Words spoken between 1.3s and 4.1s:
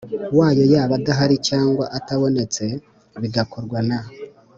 cyangwa atabonetse bigakorwa na